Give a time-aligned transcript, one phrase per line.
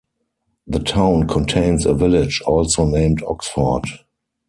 [0.65, 3.85] The town contains a village also named Oxford.